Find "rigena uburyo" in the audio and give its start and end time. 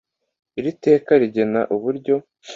1.21-2.15